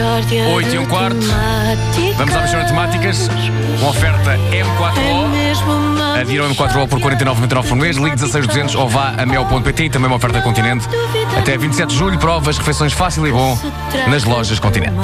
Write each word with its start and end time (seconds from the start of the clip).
8 0.00 0.74
e 0.74 0.78
um 0.78 0.86
quarto. 0.86 1.18
Vamos 2.16 2.34
à 2.34 2.40
Michórdia 2.40 2.62
de 2.62 2.68
Temáticas. 2.68 3.28
Uma 3.78 3.90
oferta 3.90 4.38
M4O. 4.38 6.18
Adira 6.18 6.44
ao 6.44 6.50
M4O 6.50 6.88
por 6.88 6.98
49,99 6.98 7.68
por 7.68 7.76
mês. 7.76 7.96
Ligue 7.98 8.16
16200 8.16 8.74
ou 8.76 8.88
vá 8.88 9.10
a 9.18 9.26
mel.pt 9.26 9.84
e 9.84 9.90
também 9.90 10.06
uma 10.06 10.16
oferta 10.16 10.40
Continente. 10.40 10.88
Até 11.36 11.58
27 11.58 11.90
de 11.90 11.96
julho, 11.96 12.18
provas, 12.18 12.56
refeições 12.56 12.94
fácil 12.94 13.26
e 13.26 13.32
bom 13.32 13.58
nas 14.08 14.24
lojas 14.24 14.58
Continente. 14.58 14.94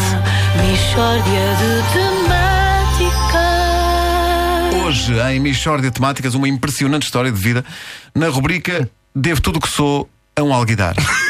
Hoje, 4.87 5.21
em 5.21 5.39
Michórdia 5.39 5.91
Temáticas, 5.91 6.35
uma 6.35 6.49
impressionante 6.49 7.03
história 7.03 7.31
de 7.31 7.39
vida 7.39 7.63
na 8.15 8.29
rubrica 8.29 8.89
Devo 9.15 9.43
Tudo 9.43 9.59
o 9.59 9.61
que 9.61 9.69
Sou 9.69 10.09
a 10.35 10.43
um 10.43 10.55
Alguidar. 10.55 10.95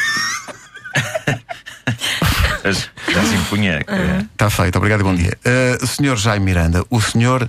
Mas 2.69 2.91
Já 3.15 3.23
se 3.25 3.35
impunha. 3.35 3.83
que- 3.83 4.27
Está 4.33 4.51
feito, 4.51 4.77
obrigado 4.77 5.01
e 5.01 5.05
bom 5.05 5.15
dia. 5.15 5.37
Uh, 5.83 5.87
senhor 5.87 6.17
Jaime 6.19 6.45
Miranda, 6.45 6.85
o 6.91 7.01
senhor 7.01 7.49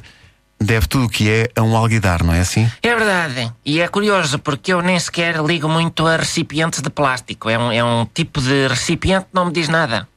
deve 0.62 0.88
tudo 0.88 1.06
o 1.06 1.10
que 1.10 1.30
é 1.30 1.50
a 1.56 1.62
um 1.62 1.76
alguidar, 1.76 2.24
não 2.24 2.34
é 2.34 2.40
assim? 2.40 2.70
É 2.82 2.96
verdade. 2.96 3.52
E 3.66 3.82
é 3.82 3.88
curioso 3.88 4.40
porque 4.40 4.72
eu 4.74 4.82
nem 4.82 4.98
sequer 5.00 5.36
ligo 5.44 5.68
muito 5.68 6.08
a 6.08 6.16
recipientes 6.18 6.82
de 6.82 6.90
plástico. 6.90 7.50
É 7.50 7.58
um, 7.60 7.72
é 7.72 7.84
um 7.84 8.06
tipo 8.06 8.42
de 8.42 8.68
recipiente 8.68 9.26
que 9.26 9.32
não 9.34 9.46
me 9.48 9.52
diz 9.54 9.68
nada. 9.68 10.08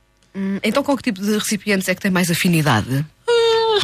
Então, 0.62 0.82
com 0.82 0.96
que 0.96 1.02
tipo 1.02 1.20
de 1.20 1.34
recipientes 1.36 1.88
é 1.88 1.94
que 1.94 2.00
tem 2.00 2.10
mais 2.10 2.30
afinidade? 2.30 3.04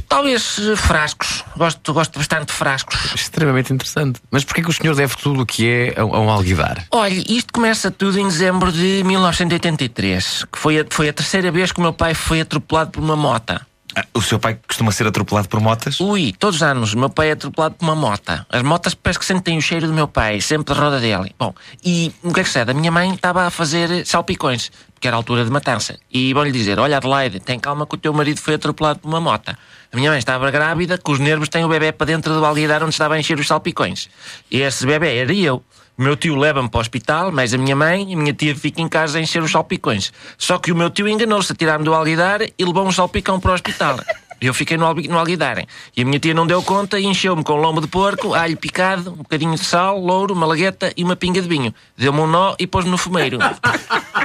Talvez 0.09 0.59
uh, 0.59 0.77
frascos. 0.77 1.45
Gosto, 1.57 1.93
gosto 1.93 2.19
bastante 2.19 2.47
de 2.47 2.53
frascos. 2.53 3.15
Extremamente 3.15 3.73
interessante. 3.73 4.21
Mas 4.31 4.45
porquê 4.45 4.63
que 4.63 4.71
o 4.71 4.73
senhor 4.73 4.95
deve 4.95 5.17
tudo 5.17 5.43
o 5.43 5.47
que 5.47 5.69
é 5.69 5.95
a, 5.99 6.03
a 6.03 6.05
um 6.21 6.31
alguidar? 6.31 6.85
Olha, 6.91 7.25
isto 7.29 7.53
começa 7.53 7.91
tudo 7.91 8.19
em 8.19 8.25
dezembro 8.27 8.73
de 8.73 9.03
1983, 9.05 10.45
que 10.53 10.59
foi 10.59 10.81
a, 10.81 10.85
foi 10.89 11.09
a 11.09 11.13
terceira 11.13 11.51
vez 11.51 11.73
que 11.73 11.79
o 11.79 11.83
meu 11.83 11.93
pai 11.93 12.15
foi 12.15 12.41
atropelado 12.41 12.91
por 12.93 13.03
uma 13.03 13.17
mota. 13.17 13.67
Ah, 13.97 14.05
O 14.15 14.21
seu 14.21 14.39
pai 14.39 14.59
costuma 14.67 14.93
ser 14.93 15.07
atropelado 15.07 15.49
por 15.49 15.61
motas? 15.61 15.99
Ui, 16.01 16.35
todos 16.39 16.57
os 16.57 16.63
anos 16.63 16.93
o 16.93 16.99
meu 16.99 17.09
pai 17.11 17.31
é 17.31 17.33
atropelado 17.33 17.75
por 17.77 17.85
uma 17.85 17.95
mota. 17.95 18.47
As 18.51 18.63
motas 18.63 18.95
parece 18.95 19.19
que 19.19 19.25
sentem 19.25 19.57
o 19.57 19.63
cheiro 19.63 19.87
do 19.87 19.93
meu 19.93 20.07
pai, 20.07 20.41
sempre 20.41 20.75
de 20.75 20.81
roda 20.81 21.01
dele. 21.01 21.35
Bom, 21.39 21.55
e 21.85 22.13
o 22.23 22.33
que 22.33 22.41
é 22.41 22.43
que 22.43 22.49
sucede? 22.49 22.71
A 22.71 22.75
minha 22.75 22.91
mãe 22.93 23.13
estava 23.15 23.47
a 23.47 23.51
fazer 23.51 24.07
salpicões, 24.07 24.71
porque 24.99 25.07
era 25.07 25.17
a 25.17 25.19
altura 25.19 25.45
de 25.45 25.51
matança. 25.51 25.97
E 26.13 26.35
vão-lhe 26.35 26.51
dizer: 26.51 26.79
Olha, 26.79 26.97
Adelaide, 26.97 27.39
tem 27.39 27.59
calma 27.59 27.87
que 27.87 27.95
o 27.95 27.99
teu 27.99 28.13
marido 28.13 28.41
foi 28.41 28.55
atropelado 28.55 28.99
por 28.99 29.09
uma 29.09 29.21
mota. 29.21 29.57
A 29.93 29.97
minha 29.97 30.11
mãe 30.11 30.19
estava 30.19 30.51
grávida, 30.51 30.99
com 30.99 31.13
os 31.13 31.21
nervos, 31.21 31.49
tem 31.49 31.65
o 31.65 31.69
bebê 31.69 31.93
para 31.93 32.07
dentro 32.07 32.35
do 32.35 32.45
alguidar 32.45 32.83
onde 32.83 32.93
estava 32.93 33.15
a 33.15 33.19
encher 33.19 33.39
os 33.39 33.47
salpicões. 33.47 34.09
E 34.51 34.61
esse 34.61 34.85
bebê 34.85 35.17
era 35.17 35.33
eu. 35.33 35.63
O 35.97 36.03
meu 36.03 36.17
tio 36.17 36.37
leva-me 36.37 36.69
para 36.69 36.79
o 36.79 36.81
hospital, 36.81 37.33
mas 37.33 37.55
a 37.55 37.59
minha 37.59 37.75
mãe 37.75 38.11
e 38.11 38.15
a 38.15 38.17
minha 38.17 38.35
tia 38.35 38.55
fica 38.55 38.81
em 38.81 38.89
casa 38.89 39.19
a 39.19 39.21
encher 39.21 39.43
os 39.43 39.51
salpicões. 39.51 40.13
Só 40.37 40.59
que 40.59 40.71
o 40.73 40.77
meu 40.77 40.91
tio 40.91 41.09
enganou-se 41.09 41.53
a 41.53 41.57
tirar-me 41.57 41.85
do 41.85 41.95
alguidar 41.95 42.43
e 42.43 42.65
levou 42.65 42.87
um 42.87 42.93
salpicão 42.93 43.41
para 43.41 43.53
o 43.53 43.55
hospital. 43.55 43.99
Eu 44.41 44.55
fiquei 44.55 44.77
no, 44.77 44.87
alguidar. 44.87 45.65
E 45.97 46.03
a 46.03 46.05
minha 46.05 46.21
tia 46.21 46.33
não 46.33 46.47
deu 46.47 46.63
conta 46.63 47.01
e 47.01 47.07
encheu-me 47.07 47.43
com 47.43 47.55
lombo 47.55 47.81
de 47.81 47.89
porco, 47.89 48.35
alho 48.35 48.57
picado, 48.57 49.11
um 49.11 49.17
bocadinho 49.17 49.55
de 49.55 49.65
sal, 49.65 49.99
louro, 49.99 50.33
uma 50.33 50.47
lagueta 50.47 50.93
e 50.97 51.03
uma 51.03 51.17
pinga 51.17 51.43
de 51.43 51.49
vinho. 51.49 51.75
Deu-me 51.97 52.21
um 52.21 52.27
nó 52.29 52.55
e 52.57 52.67
pôs-me 52.67 52.91
no 52.91 52.99
fumeiro. 52.99 53.39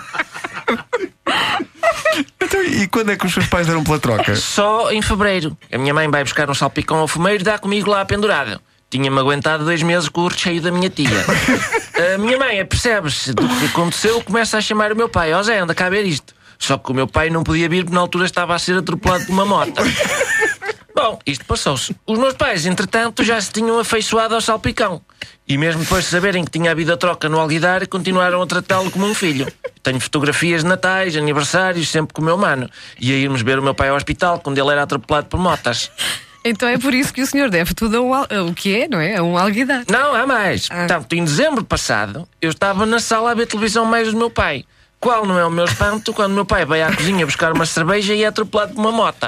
E 2.73 2.87
quando 2.87 3.11
é 3.11 3.15
que 3.15 3.25
os 3.25 3.33
seus 3.33 3.45
pais 3.47 3.67
deram 3.67 3.83
pela 3.83 3.99
troca? 3.99 4.35
Só 4.35 4.91
em 4.91 5.01
fevereiro. 5.01 5.55
A 5.71 5.77
minha 5.77 5.93
mãe 5.93 6.09
vai 6.09 6.23
buscar 6.23 6.49
um 6.49 6.53
salpicão 6.53 6.97
ao 6.97 7.07
fumeiro 7.07 7.41
e 7.41 7.43
dá 7.43 7.57
comigo 7.57 7.89
lá 7.89 8.03
pendurado. 8.03 8.59
Tinha-me 8.89 9.19
aguentado 9.19 9.63
dois 9.63 9.81
meses 9.81 10.09
com 10.09 10.21
o 10.21 10.27
recheio 10.27 10.61
da 10.61 10.71
minha 10.71 10.89
tia. 10.89 11.09
A 12.15 12.17
minha 12.17 12.37
mãe, 12.37 12.65
percebe-se 12.65 13.33
do 13.33 13.47
que 13.47 13.65
aconteceu, 13.65 14.21
começa 14.21 14.57
a 14.57 14.61
chamar 14.61 14.91
o 14.91 14.95
meu 14.95 15.07
pai: 15.07 15.33
Ó 15.33 15.41
Zé, 15.43 15.59
anda 15.59 15.75
cá 15.75 15.89
ver 15.89 16.05
isto. 16.05 16.33
Só 16.57 16.77
que 16.77 16.91
o 16.91 16.93
meu 16.93 17.07
pai 17.07 17.29
não 17.29 17.43
podia 17.43 17.69
vir 17.69 17.83
porque 17.83 17.93
na 17.93 18.01
altura 18.01 18.25
estava 18.25 18.55
a 18.55 18.59
ser 18.59 18.77
atropelado 18.77 19.25
por 19.25 19.31
uma 19.31 19.45
moto. 19.45 19.73
Bom, 20.95 21.19
isto 21.25 21.43
passou-se. 21.45 21.95
Os 22.05 22.17
meus 22.17 22.35
pais, 22.35 22.65
entretanto, 22.65 23.23
já 23.23 23.41
se 23.41 23.51
tinham 23.51 23.79
afeiçoado 23.79 24.35
ao 24.35 24.41
salpicão. 24.41 25.01
E 25.47 25.57
mesmo 25.57 25.81
depois 25.81 26.05
de 26.05 26.11
saberem 26.11 26.45
que 26.45 26.51
tinha 26.51 26.71
havido 26.71 26.93
a 26.93 26.97
troca 26.97 27.27
no 27.27 27.39
alguidar, 27.39 27.85
continuaram 27.87 28.41
a 28.41 28.47
tratá-lo 28.47 28.89
como 28.89 29.05
um 29.05 29.13
filho. 29.13 29.47
Tenho 29.83 29.99
fotografias 29.99 30.63
de 30.63 30.69
natais, 30.69 31.15
aniversários, 31.17 31.89
sempre 31.89 32.13
com 32.13 32.21
o 32.21 32.25
meu 32.25 32.37
mano. 32.37 32.69
E 32.97 33.11
a 33.11 33.15
irmos 33.15 33.41
ver 33.41 33.59
o 33.59 33.61
meu 33.61 33.75
pai 33.75 33.89
ao 33.89 33.97
hospital 33.97 34.39
quando 34.39 34.57
ele 34.57 34.71
era 34.71 34.83
atropelado 34.83 35.27
por 35.27 35.39
motas. 35.39 35.91
Então 36.45 36.67
é 36.67 36.77
por 36.77 36.93
isso 36.93 37.13
que 37.13 37.21
o 37.21 37.25
senhor 37.25 37.49
deve 37.49 37.73
tudo 37.73 37.95
a 37.95 38.01
um, 38.01 38.13
a 38.13 38.43
o 38.43 38.53
que 38.53 38.75
é, 38.75 38.85
não 38.85 38.99
é? 38.99 39.15
A 39.15 39.23
um 39.23 39.37
alguidar. 39.37 39.85
Não, 39.89 40.13
há 40.13 40.27
mais. 40.27 40.67
Portanto, 40.67 41.13
em 41.13 41.23
dezembro 41.23 41.63
passado, 41.63 42.27
eu 42.41 42.49
estava 42.49 42.85
na 42.85 42.99
sala 42.99 43.31
a 43.31 43.33
ver 43.33 43.47
televisão 43.47 43.85
mais 43.85 44.11
do 44.11 44.17
meu 44.17 44.29
pai. 44.29 44.65
Qual 44.99 45.25
não 45.25 45.39
é 45.39 45.45
o 45.45 45.49
meu 45.49 45.63
espanto 45.63 46.11
quando 46.13 46.33
o 46.33 46.35
meu 46.35 46.45
pai 46.45 46.65
vai 46.65 46.81
à 46.81 46.93
cozinha 46.93 47.25
buscar 47.25 47.53
uma 47.53 47.65
cerveja 47.65 48.13
e 48.13 48.23
é 48.23 48.27
atropelado 48.27 48.73
por 48.73 48.81
uma 48.81 48.91
mota? 48.91 49.27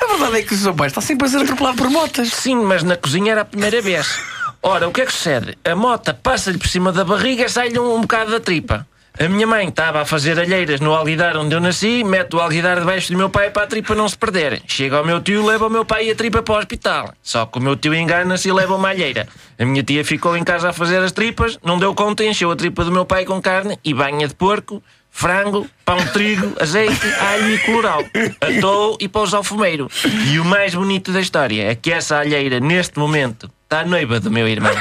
A 0.00 0.06
verdade 0.06 0.38
é 0.38 0.42
que 0.42 0.52
o 0.52 0.58
seu 0.58 0.74
pai 0.74 0.88
está 0.88 1.00
sempre 1.00 1.28
a 1.28 1.30
ser 1.30 1.42
atropelado 1.42 1.76
por 1.76 1.90
motas. 1.90 2.32
Sim, 2.32 2.56
mas 2.56 2.82
na 2.82 2.96
cozinha 2.96 3.30
era 3.30 3.42
a 3.42 3.44
primeira 3.44 3.80
vez. 3.80 4.18
Ora, 4.66 4.88
o 4.88 4.92
que 4.92 5.02
é 5.02 5.04
que 5.04 5.12
sucede? 5.12 5.58
A 5.62 5.76
mota 5.76 6.14
passa-lhe 6.14 6.56
por 6.56 6.68
cima 6.68 6.90
da 6.90 7.04
barriga 7.04 7.44
e 7.44 7.48
sai-lhe 7.50 7.78
um, 7.78 7.96
um 7.96 8.00
bocado 8.00 8.30
da 8.30 8.40
tripa. 8.40 8.88
A 9.20 9.28
minha 9.28 9.46
mãe 9.46 9.68
estava 9.68 10.00
a 10.00 10.04
fazer 10.06 10.40
alheiras 10.40 10.80
no 10.80 10.94
alguidar 10.94 11.36
onde 11.36 11.54
eu 11.54 11.60
nasci, 11.60 12.02
mete 12.02 12.34
o 12.34 12.40
alguidar 12.40 12.80
debaixo 12.80 13.12
do 13.12 13.18
meu 13.18 13.28
pai 13.28 13.50
para 13.50 13.64
a 13.64 13.66
tripa 13.66 13.94
não 13.94 14.08
se 14.08 14.16
perder. 14.16 14.62
Chega 14.66 14.96
ao 14.96 15.04
meu 15.04 15.20
tio, 15.20 15.44
leva 15.44 15.66
o 15.66 15.70
meu 15.70 15.84
pai 15.84 16.06
e 16.06 16.12
a 16.12 16.14
tripa 16.14 16.42
para 16.42 16.54
o 16.54 16.58
hospital. 16.58 17.12
Só 17.22 17.44
que 17.44 17.58
o 17.58 17.60
meu 17.60 17.76
tio 17.76 17.94
engana-se 17.94 18.48
e 18.48 18.52
leva 18.54 18.74
uma 18.74 18.88
alheira. 18.88 19.28
A 19.58 19.66
minha 19.66 19.82
tia 19.82 20.02
ficou 20.02 20.34
em 20.34 20.42
casa 20.42 20.70
a 20.70 20.72
fazer 20.72 21.02
as 21.02 21.12
tripas, 21.12 21.58
não 21.62 21.78
deu 21.78 21.94
conta, 21.94 22.24
encheu 22.24 22.50
a 22.50 22.56
tripa 22.56 22.86
do 22.86 22.90
meu 22.90 23.04
pai 23.04 23.26
com 23.26 23.42
carne 23.42 23.78
e 23.84 23.92
banha 23.92 24.26
de 24.26 24.34
porco, 24.34 24.82
frango, 25.10 25.68
pão 25.84 25.98
de 25.98 26.10
trigo, 26.10 26.56
azeite, 26.58 27.06
alho 27.20 27.54
e 27.54 27.58
colorau. 27.58 28.02
Atou 28.40 28.96
e 28.98 29.08
pôs 29.08 29.34
ao 29.34 29.44
fumeiro. 29.44 29.90
E 30.32 30.40
o 30.40 30.44
mais 30.44 30.74
bonito 30.74 31.12
da 31.12 31.20
história 31.20 31.70
é 31.70 31.74
que 31.74 31.92
essa 31.92 32.16
alheira, 32.16 32.58
neste 32.58 32.98
momento, 32.98 33.50
está 33.74 33.84
noiva 33.84 34.20
do 34.20 34.30
meu 34.30 34.46
irmão. 34.46 34.72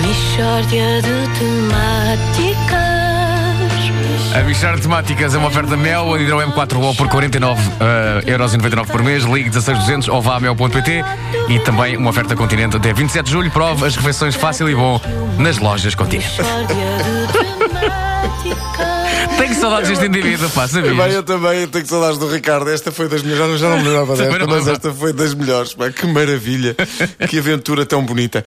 Michórdia 0.00 1.02
de 1.02 1.28
temáticas. 1.38 2.82
A 4.34 4.42
Michórdia 4.44 4.76
de 4.76 4.82
Temáticas 4.84 5.34
é 5.34 5.38
uma 5.38 5.48
oferta 5.48 5.76
Mel, 5.76 6.14
adira 6.14 6.32
ao 6.32 6.40
M4O 6.40 6.96
por 6.96 7.08
49 7.08 7.60
eh, 7.78 8.22
euros 8.24 8.54
e 8.54 8.56
99 8.56 8.90
por 8.90 9.02
mês. 9.02 9.24
Ligue 9.24 9.50
16200 9.50 10.08
ou 10.08 10.22
vá 10.22 10.36
a 10.36 10.40
mel.pt 10.40 11.04
e 11.50 11.58
também 11.58 11.98
uma 11.98 12.08
oferta 12.08 12.34
Continente 12.34 12.74
até 12.74 12.94
27 12.94 13.26
de 13.26 13.30
julho. 13.30 13.50
Prova 13.50 13.86
as 13.86 13.94
refeições 13.94 14.34
fácil 14.34 14.70
e 14.70 14.74
bom 14.74 14.98
nas 15.38 15.58
lojas 15.58 15.94
Continente. 15.94 16.40
Tenho 19.36 19.54
saudades 19.54 19.88
deste 19.88 20.06
indivíduo, 20.06 20.48
pá, 20.50 20.68
sabias? 20.68 20.96
Bem, 20.96 21.12
eu 21.12 21.22
também 21.22 21.66
tenho 21.66 21.86
saudades 21.86 22.18
do 22.18 22.28
Ricardo. 22.28 22.70
Esta 22.70 22.92
foi 22.92 23.08
das 23.08 23.22
melhores, 23.22 23.58
já 23.58 23.68
não 23.68 23.78
me 23.78 23.88
lembrava 23.88 24.16
desta, 24.16 24.38
não 24.38 24.46
mas 24.46 24.68
esta 24.68 24.92
foi 24.92 25.12
das 25.12 25.34
melhores. 25.34 25.74
Pá, 25.74 25.90
que 25.90 26.06
maravilha, 26.06 26.76
que 27.28 27.38
aventura 27.38 27.84
tão 27.84 28.04
bonita. 28.04 28.40